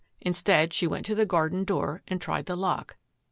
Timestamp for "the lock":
2.47-2.97